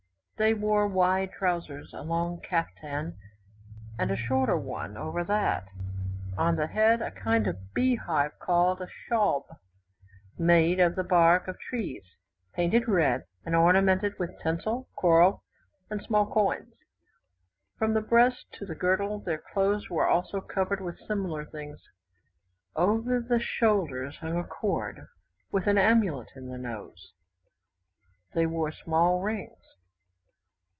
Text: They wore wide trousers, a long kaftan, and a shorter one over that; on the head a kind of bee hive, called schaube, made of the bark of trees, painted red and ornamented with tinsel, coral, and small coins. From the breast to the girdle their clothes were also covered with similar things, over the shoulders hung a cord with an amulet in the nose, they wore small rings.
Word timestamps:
They 0.43 0.55
wore 0.55 0.87
wide 0.87 1.31
trousers, 1.33 1.93
a 1.93 2.01
long 2.01 2.41
kaftan, 2.41 3.15
and 3.99 4.09
a 4.09 4.15
shorter 4.15 4.57
one 4.57 4.97
over 4.97 5.23
that; 5.23 5.67
on 6.35 6.55
the 6.55 6.65
head 6.65 6.99
a 6.99 7.11
kind 7.11 7.45
of 7.45 7.75
bee 7.75 7.93
hive, 7.93 8.31
called 8.39 8.79
schaube, 8.89 9.45
made 10.39 10.79
of 10.79 10.95
the 10.95 11.03
bark 11.03 11.47
of 11.47 11.59
trees, 11.59 12.01
painted 12.53 12.87
red 12.87 13.25
and 13.45 13.55
ornamented 13.55 14.17
with 14.17 14.31
tinsel, 14.41 14.89
coral, 14.95 15.43
and 15.91 16.01
small 16.01 16.25
coins. 16.25 16.73
From 17.77 17.93
the 17.93 18.01
breast 18.01 18.51
to 18.53 18.65
the 18.65 18.73
girdle 18.73 19.19
their 19.19 19.37
clothes 19.53 19.91
were 19.91 20.07
also 20.07 20.41
covered 20.41 20.81
with 20.81 20.97
similar 21.07 21.45
things, 21.45 21.79
over 22.75 23.19
the 23.19 23.37
shoulders 23.39 24.17
hung 24.17 24.37
a 24.37 24.43
cord 24.43 25.07
with 25.51 25.67
an 25.67 25.77
amulet 25.77 26.31
in 26.35 26.47
the 26.49 26.57
nose, 26.57 27.13
they 28.33 28.47
wore 28.47 28.71
small 28.71 29.21
rings. 29.21 29.55